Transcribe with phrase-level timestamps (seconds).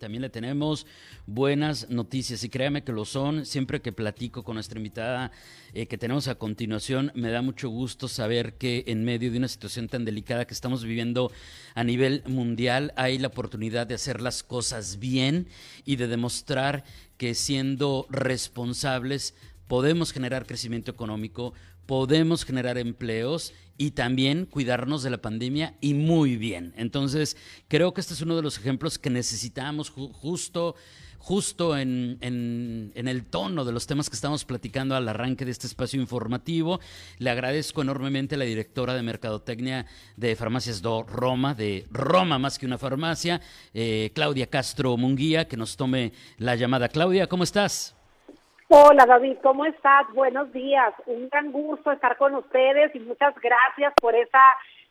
[0.00, 0.86] También le tenemos
[1.26, 3.44] buenas noticias y créame que lo son.
[3.44, 5.30] Siempre que platico con nuestra invitada
[5.74, 9.46] eh, que tenemos a continuación, me da mucho gusto saber que en medio de una
[9.46, 11.30] situación tan delicada que estamos viviendo
[11.74, 15.48] a nivel mundial hay la oportunidad de hacer las cosas bien
[15.84, 16.82] y de demostrar
[17.18, 19.34] que siendo responsables
[19.68, 21.52] podemos generar crecimiento económico,
[21.90, 26.72] podemos generar empleos y también cuidarnos de la pandemia y muy bien.
[26.76, 27.36] Entonces,
[27.66, 30.76] creo que este es uno de los ejemplos que necesitamos justo
[31.18, 35.66] justo en, en, el tono de los temas que estamos platicando al arranque de este
[35.66, 36.78] espacio informativo.
[37.18, 39.84] Le agradezco enormemente a la directora de Mercadotecnia
[40.16, 43.40] de Farmacias Do Roma, de Roma más que una farmacia,
[43.74, 46.88] eh, Claudia Castro Munguía, que nos tome la llamada.
[46.88, 47.96] Claudia, ¿cómo estás?
[48.72, 50.06] Hola David, ¿cómo estás?
[50.14, 50.94] Buenos días.
[51.06, 54.38] Un gran gusto estar con ustedes y muchas gracias por esa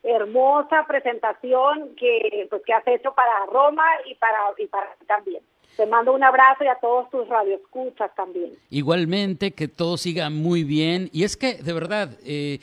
[0.04, 5.42] hermosa presentación que, pues, que has hecho para Roma y para, y para también.
[5.78, 8.52] Te mando un abrazo y a todos tus radioescuchas también.
[8.70, 11.10] Igualmente, que todo siga muy bien.
[11.14, 12.60] Y es que, de verdad, eh,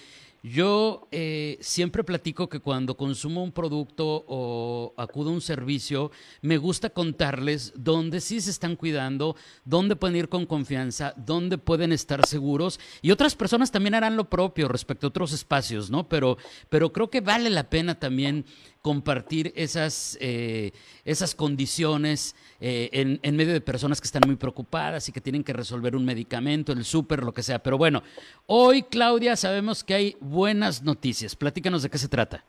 [0.49, 6.57] yo eh, siempre platico que cuando consumo un producto o acudo a un servicio, me
[6.57, 12.25] gusta contarles dónde sí se están cuidando, dónde pueden ir con confianza, dónde pueden estar
[12.27, 12.79] seguros.
[13.03, 16.09] Y otras personas también harán lo propio respecto a otros espacios, ¿no?
[16.09, 16.39] Pero,
[16.69, 18.45] pero creo que vale la pena también
[18.87, 20.71] compartir esas, eh,
[21.05, 25.53] esas condiciones eh, en, medio de personas que están muy preocupadas y que tienen que
[25.53, 27.59] resolver un medicamento, el súper, lo que sea.
[27.59, 28.05] Pero bueno,
[28.47, 31.35] hoy, Claudia, sabemos que hay buenas noticias.
[31.35, 32.45] Platícanos de qué se trata.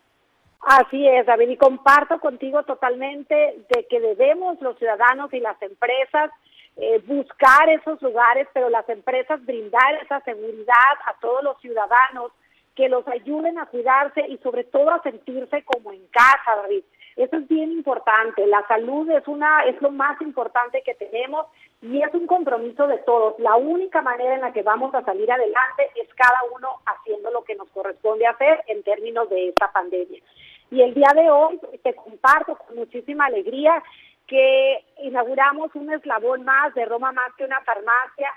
[0.62, 3.34] Así es, David, y comparto contigo totalmente
[3.74, 6.30] de que debemos los ciudadanos y las empresas
[6.76, 12.32] eh, buscar esos lugares, pero las empresas brindar esa seguridad a todos los ciudadanos
[12.78, 16.84] que los ayuden a cuidarse y sobre todo a sentirse como en casa, David.
[17.16, 18.46] Eso es bien importante.
[18.46, 21.48] La salud es una es lo más importante que tenemos
[21.82, 23.34] y es un compromiso de todos.
[23.40, 27.44] La única manera en la que vamos a salir adelante es cada uno haciendo lo
[27.44, 30.22] que nos corresponde hacer en términos de esta pandemia.
[30.70, 33.82] Y el día de hoy te comparto con muchísima alegría
[34.28, 38.32] que inauguramos un eslabón más de Roma más que una farmacia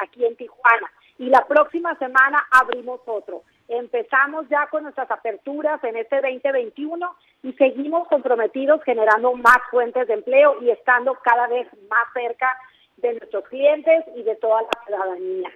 [0.00, 0.90] aquí en Tijuana.
[1.18, 3.42] Y la próxima semana abrimos otro.
[3.74, 10.12] Empezamos ya con nuestras aperturas en este 2021 y seguimos comprometidos generando más fuentes de
[10.12, 12.54] empleo y estando cada vez más cerca
[12.98, 15.48] de nuestros clientes y de toda la ciudadanía.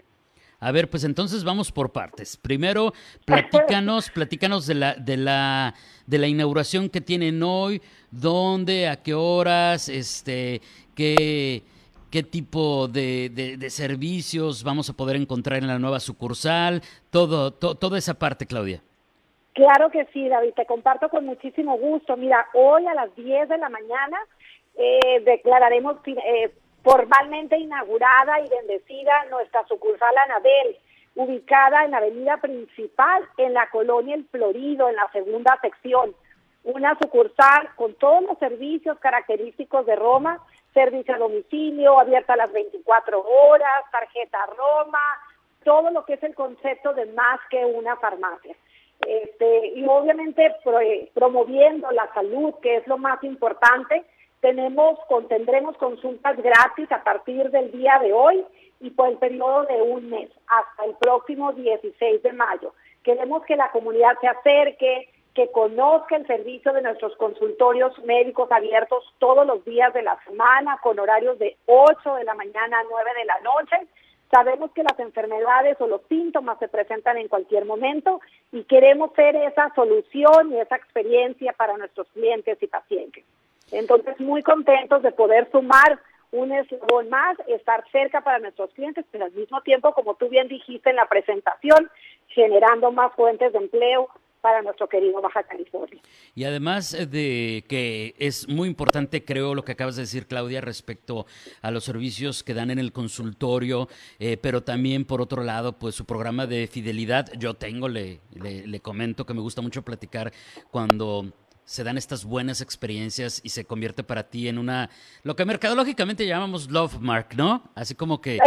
[0.61, 2.39] A ver, pues entonces vamos por partes.
[2.39, 2.95] Primero,
[3.27, 5.75] platícanos, platícanos de la, de la,
[6.07, 10.63] de la inauguración que tienen hoy, dónde, a qué horas, este,
[10.95, 11.63] qué,
[12.17, 18.15] qué tipo de, servicios vamos a poder encontrar en la nueva sucursal, todo, toda esa
[18.15, 18.81] parte, Claudia.
[19.53, 22.17] Claro que sí, David, te comparto con muchísimo gusto.
[22.17, 24.17] Mira, hoy a las 10 de la mañana
[24.79, 30.79] eh, declararemos eh, formalmente inaugurada y bendecida nuestra sucursal Anabel,
[31.17, 36.15] ubicada en la avenida principal en la colonia El Florido, en la segunda sección.
[36.65, 40.41] Una sucursal con todos los servicios característicos de Roma
[40.77, 45.01] servicio a domicilio, abierta las 24 horas, tarjeta Roma,
[45.65, 48.55] todo lo que es el concepto de más que una farmacia.
[49.01, 50.55] Este, y obviamente
[51.15, 54.05] promoviendo la salud, que es lo más importante,
[54.41, 54.99] tenemos,
[55.29, 58.45] tendremos consultas gratis a partir del día de hoy
[58.81, 62.75] y por el periodo de un mes hasta el próximo 16 de mayo.
[63.03, 69.05] Queremos que la comunidad se acerque, que conozca el servicio de nuestros consultorios médicos abiertos
[69.19, 73.11] todos los días de la semana con horarios de 8 de la mañana a 9
[73.19, 73.77] de la noche.
[74.31, 79.37] Sabemos que las enfermedades o los síntomas se presentan en cualquier momento y queremos ser
[79.37, 83.23] esa solución y esa experiencia para nuestros clientes y pacientes.
[83.73, 86.01] Entonces, muy contentos de poder sumar
[86.33, 90.49] un eslabón más, estar cerca para nuestros clientes, pero al mismo tiempo, como tú bien
[90.49, 91.91] dijiste en la presentación,
[92.29, 94.09] generando más fuentes de empleo,
[94.47, 96.01] para nuestro querido Baja California.
[96.37, 100.61] Y además eh, de que es muy importante, creo, lo que acabas de decir, Claudia,
[100.61, 101.27] respecto
[101.63, 103.89] a los servicios que dan en el consultorio,
[104.21, 107.29] eh, pero también, por otro lado, pues su programa de fidelidad.
[107.37, 110.33] Yo tengo, le, le, comento que me gusta mucho platicar
[110.71, 111.25] cuando
[111.65, 114.91] se dan estas buenas experiencias y se convierte para ti en una,
[115.25, 117.65] lo que mercadológicamente llamamos love mark, ¿no?
[117.75, 118.39] Así como que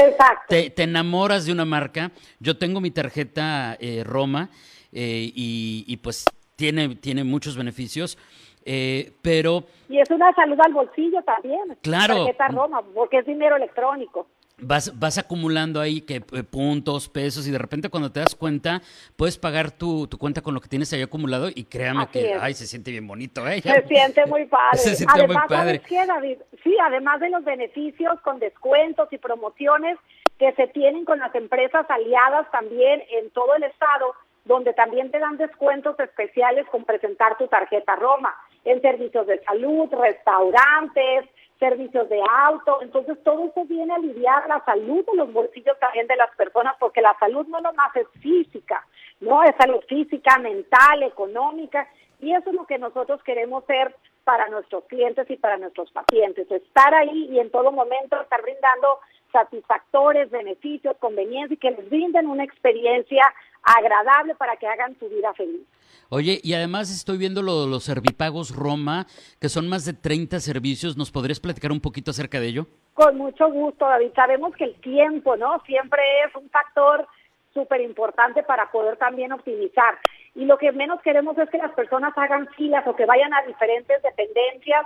[0.48, 2.14] te, te, enamoras de una marca.
[2.40, 4.50] Yo tengo mi tarjeta eh, Roma
[4.92, 6.26] eh, y, pues
[6.56, 8.18] tiene, tiene muchos beneficios.
[8.66, 9.64] Eh, pero...
[9.88, 11.78] Y es una salud al bolsillo también.
[11.82, 12.26] Claro.
[12.26, 14.28] Tarjeta Roma, porque es dinero electrónico
[14.62, 18.82] vas, vas acumulando ahí que eh, puntos, pesos, y de repente cuando te das cuenta,
[19.16, 22.54] puedes pagar tu, tu cuenta con lo que tienes ahí acumulado y créame que ay,
[22.54, 23.62] se siente bien bonito, ¿eh?
[23.62, 24.78] Se siente muy padre.
[24.78, 25.82] Se siente además, muy padre.
[25.82, 26.38] Qué, David?
[26.64, 29.98] Sí, además de los beneficios con descuentos y promociones
[30.38, 34.14] que se tienen con las empresas aliadas también en todo el estado,
[34.50, 38.36] donde también te dan descuentos especiales con presentar tu tarjeta Roma
[38.66, 41.30] en servicios de salud, restaurantes,
[41.60, 46.08] servicios de auto, entonces todo eso viene a aliviar la salud de los bolsillos también
[46.08, 48.88] de las personas, porque la salud no nomás es física,
[49.20, 51.88] no es salud física, mental, económica,
[52.20, 56.50] y eso es lo que nosotros queremos ser para nuestros clientes y para nuestros pacientes,
[56.50, 59.00] estar ahí y en todo momento estar brindando
[59.32, 63.24] satisfactores, beneficios, conveniencia y que les brinden una experiencia
[63.64, 65.62] agradable para que hagan su vida feliz.
[66.10, 69.06] Oye, y además estoy viendo lo, los servipagos Roma,
[69.40, 70.98] que son más de 30 servicios.
[70.98, 72.66] ¿Nos podrías platicar un poquito acerca de ello?
[72.94, 74.12] Con mucho gusto, David.
[74.16, 75.62] Sabemos que el tiempo, ¿no?
[75.66, 77.08] Siempre es un factor
[77.54, 80.00] súper importante para poder también optimizar.
[80.36, 83.44] Y lo que menos queremos es que las personas hagan filas o que vayan a
[83.44, 84.86] diferentes dependencias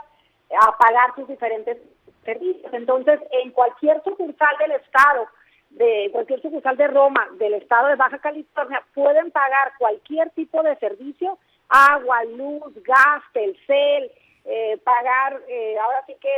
[0.59, 1.77] a pagar sus diferentes
[2.23, 2.73] servicios.
[2.73, 5.27] Entonces, en cualquier sucursal del Estado,
[5.71, 10.75] de cualquier sucursal de Roma, del Estado de Baja California, pueden pagar cualquier tipo de
[10.77, 11.37] servicio,
[11.69, 14.11] agua, luz, gas, telcel,
[14.45, 16.29] eh, pagar, eh, ahora sí que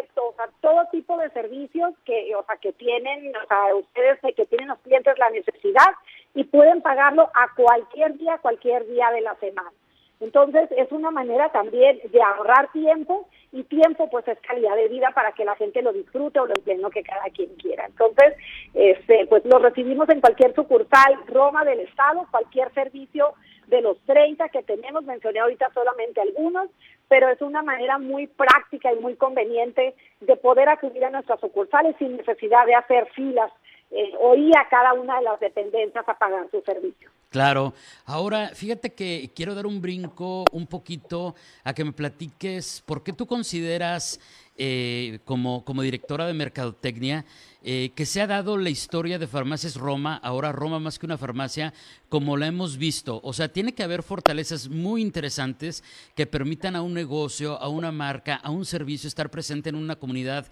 [0.62, 4.80] todo tipo de servicios que, o sea, que tienen, o sea, ustedes que tienen los
[4.80, 5.90] clientes la necesidad
[6.36, 9.72] y pueden pagarlo a cualquier día, cualquier día de la semana.
[10.20, 15.12] Entonces, es una manera también de ahorrar tiempo y tiempo pues es calidad de vida
[15.16, 17.86] para que la gente lo disfrute o lo entienda que cada quien quiera.
[17.86, 18.34] Entonces,
[18.74, 23.34] este, pues lo recibimos en cualquier sucursal Roma del Estado, cualquier servicio
[23.68, 26.70] de los 30 que tenemos, mencioné ahorita solamente algunos,
[27.08, 31.96] pero es una manera muy práctica y muy conveniente de poder acudir a nuestras sucursales
[31.98, 33.52] sin necesidad de hacer filas
[33.92, 37.10] eh, o ir a cada una de las dependencias a pagar su servicio.
[37.30, 37.74] Claro.
[38.06, 43.14] Ahora, fíjate que quiero dar un brinco un poquito a que me platiques por qué
[43.14, 44.20] tú consideras
[44.58, 47.26] eh, como, como directora de Mercadotecnia
[47.68, 51.18] eh, que se ha dado la historia de Farmacias Roma, ahora Roma más que una
[51.18, 51.74] farmacia,
[52.10, 53.20] como la hemos visto.
[53.24, 55.84] O sea, tiene que haber fortalezas muy interesantes
[56.16, 59.96] que permitan a un negocio, a una marca, a un servicio estar presente en una
[59.96, 60.46] comunidad,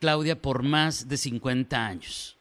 [0.00, 2.35] Claudia, por más de 50 años.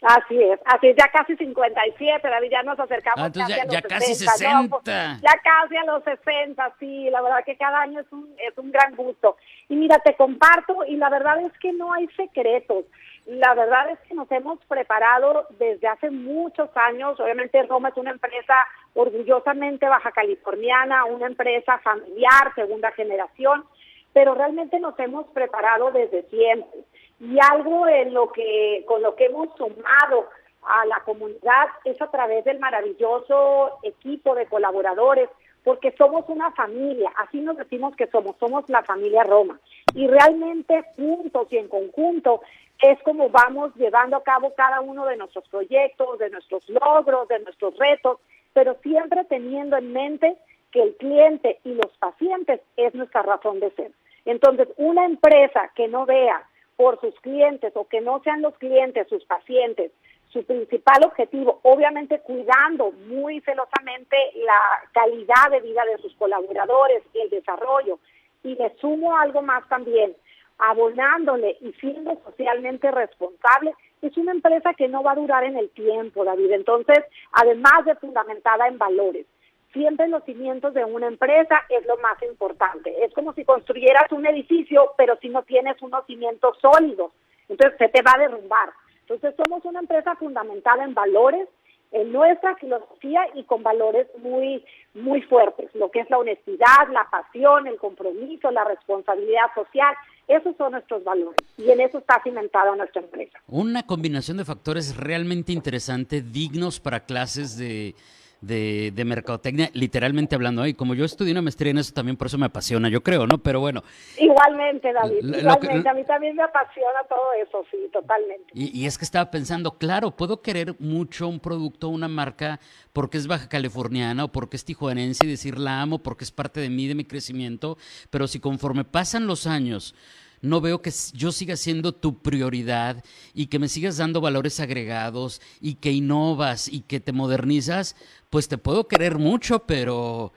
[0.00, 3.64] Así es, así es, ya casi 57, David, ya nos acercamos ah, casi ya, a
[3.64, 4.68] los ya casi 60.
[4.68, 8.56] Pues, ya casi a los 60, sí, la verdad que cada año es un, es
[8.56, 9.36] un gran gusto.
[9.68, 12.84] Y mira, te comparto, y la verdad es que no hay secretos.
[13.26, 17.18] La verdad es que nos hemos preparado desde hace muchos años.
[17.18, 18.54] Obviamente Roma es una empresa
[18.94, 23.64] orgullosamente baja californiana, una empresa familiar, segunda generación,
[24.12, 26.84] pero realmente nos hemos preparado desde siempre
[27.20, 30.28] y algo en lo que con lo que hemos sumado
[30.62, 35.28] a la comunidad es a través del maravilloso equipo de colaboradores,
[35.64, 39.58] porque somos una familia, así nos decimos que somos, somos la familia Roma.
[39.94, 42.42] Y realmente juntos y en conjunto
[42.80, 47.40] es como vamos llevando a cabo cada uno de nuestros proyectos, de nuestros logros, de
[47.40, 48.18] nuestros retos,
[48.52, 50.36] pero siempre teniendo en mente
[50.70, 53.90] que el cliente y los pacientes es nuestra razón de ser.
[54.24, 56.46] Entonces, una empresa que no vea
[56.78, 59.90] por sus clientes o que no sean los clientes, sus pacientes,
[60.32, 67.18] su principal objetivo, obviamente cuidando muy celosamente la calidad de vida de sus colaboradores y
[67.18, 67.98] el desarrollo.
[68.44, 70.14] Y le sumo algo más también,
[70.58, 75.70] abonándole y siendo socialmente responsable, es una empresa que no va a durar en el
[75.70, 76.52] tiempo, David.
[76.52, 77.00] Entonces,
[77.32, 79.26] además de fundamentada en valores,
[79.72, 83.04] siempre los cimientos de una empresa es lo más importante.
[83.04, 87.12] Es como si construyeras un edificio, pero si no tienes unos cimientos sólidos,
[87.48, 88.70] entonces se te va a derrumbar.
[89.00, 91.48] Entonces somos una empresa fundamentada en valores,
[91.90, 94.62] en nuestra filosofía y con valores muy
[94.94, 99.94] muy fuertes, lo que es la honestidad, la pasión, el compromiso, la responsabilidad social,
[100.26, 103.38] esos son nuestros valores y en eso está cimentada nuestra empresa.
[103.46, 107.94] Una combinación de factores realmente interesante, dignos para clases de
[108.40, 110.66] de, de mercadotecnia, literalmente hablando.
[110.66, 113.26] Y como yo estudié una maestría en eso, también por eso me apasiona, yo creo,
[113.26, 113.38] ¿no?
[113.38, 113.82] Pero bueno.
[114.18, 115.88] Igualmente, David, igualmente.
[115.88, 118.46] a mí también me apasiona todo eso, sí, totalmente.
[118.54, 122.60] Y, y, es que estaba pensando, claro, puedo querer mucho un producto, una marca,
[122.92, 126.60] porque es baja californiana o porque es tijuanense y decir la amo porque es parte
[126.60, 127.76] de mí, de mi crecimiento,
[128.10, 129.94] pero si conforme pasan los años,
[130.42, 133.04] no veo que yo siga siendo tu prioridad
[133.34, 137.96] y que me sigas dando valores agregados y que innovas y que te modernizas,
[138.30, 140.32] pues te puedo querer mucho, pero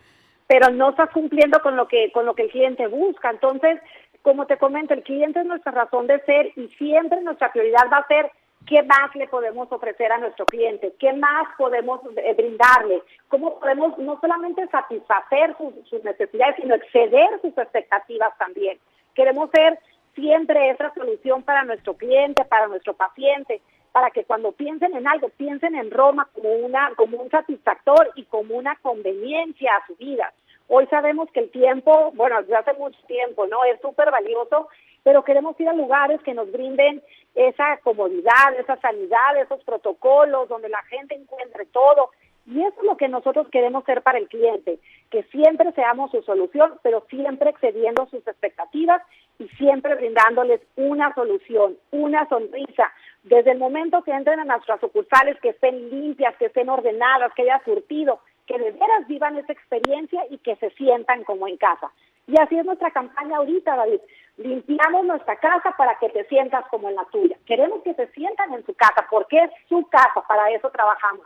[0.47, 3.29] pero no estás cumpliendo con lo que con lo que el cliente busca.
[3.29, 3.79] Entonces,
[4.21, 7.97] como te comento, el cliente es nuestra razón de ser y siempre nuestra prioridad va
[7.97, 8.31] a ser
[8.67, 13.97] qué más le podemos ofrecer a nuestro cliente, qué más podemos eh, brindarle, cómo podemos
[13.97, 18.77] no solamente satisfacer sus, necesidades, sino exceder sus expectativas también.
[19.15, 19.79] Queremos ser
[20.15, 25.29] siempre esa solución para nuestro cliente, para nuestro paciente, para que cuando piensen en algo,
[25.29, 30.33] piensen en Roma como, una, como un satisfactor y como una conveniencia a su vida.
[30.67, 33.63] Hoy sabemos que el tiempo, bueno, desde hace mucho tiempo, ¿no?
[33.65, 34.69] Es súper valioso,
[35.03, 37.01] pero queremos ir a lugares que nos brinden
[37.35, 42.11] esa comodidad, esa sanidad, esos protocolos, donde la gente encuentre todo.
[42.45, 44.79] Y eso es lo que nosotros queremos ser para el cliente,
[45.09, 49.01] que siempre seamos su solución, pero siempre excediendo sus expectativas
[49.37, 52.91] y siempre brindándoles una solución, una sonrisa.
[53.23, 57.43] Desde el momento que entren a nuestras sucursales, que estén limpias, que estén ordenadas, que
[57.43, 61.91] haya surtido, que de veras vivan esa experiencia y que se sientan como en casa.
[62.27, 63.99] Y así es nuestra campaña ahorita, David.
[64.37, 67.37] Limpiamos nuestra casa para que te sientas como en la tuya.
[67.45, 71.25] Queremos que se sientan en su casa porque es su casa, para eso trabajamos.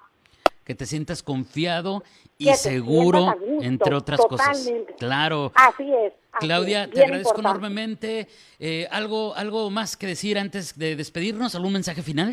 [0.65, 2.03] Que te sientas confiado
[2.37, 4.69] y seguro, entre otras cosas.
[4.97, 5.51] Claro.
[5.55, 6.11] Así es.
[6.39, 8.27] Claudia, te agradezco enormemente.
[8.59, 11.55] Eh, ¿algo, ¿Algo más que decir antes de despedirnos?
[11.55, 12.31] ¿Algún mensaje final?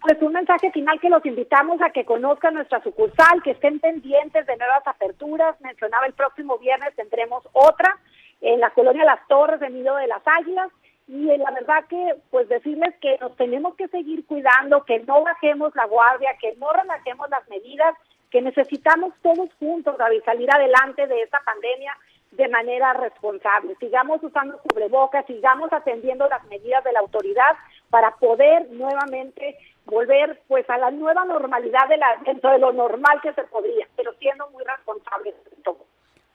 [0.00, 4.46] Pues un mensaje final que los invitamos a que conozcan nuestra sucursal, que estén pendientes
[4.46, 5.60] de nuevas aperturas.
[5.60, 7.98] Mencionaba el próximo viernes tendremos otra
[8.40, 10.68] en la colonia Las Torres de Nido de las Águilas.
[11.08, 15.74] Y la verdad que, pues decirles que nos tenemos que seguir cuidando, que no bajemos
[15.74, 17.94] la guardia, que no relajemos las medidas,
[18.30, 21.96] que necesitamos todos juntos, David, salir adelante de esta pandemia
[22.32, 23.74] de manera responsable.
[23.80, 27.56] Sigamos usando cubrebocas, sigamos atendiendo las medidas de la autoridad
[27.88, 33.18] para poder nuevamente volver pues a la nueva normalidad de la, dentro de lo normal
[33.22, 35.78] que se podría, pero siendo muy responsables de todo.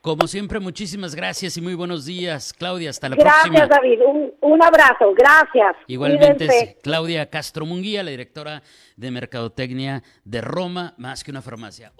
[0.04, 2.90] Como siempre, muchísimas gracias y muy buenos días, Claudia.
[2.90, 3.54] Hasta la próxima.
[3.54, 4.00] Gracias, David.
[4.42, 5.14] Un, abrazo.
[5.16, 5.76] Gracias.
[5.86, 8.62] Igualmente, Claudia Castro Munguía, la directora
[8.96, 11.94] de Mercadotecnia de Roma, más que una farmacia.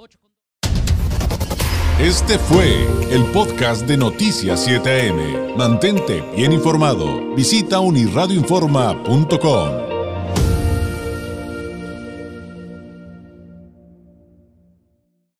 [1.98, 5.56] Este fue el podcast de Noticias 7am.
[5.56, 7.34] Mantente bien informado.
[7.34, 9.93] Visita unirradioinforma.com.